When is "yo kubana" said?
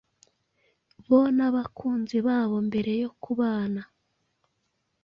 3.01-3.81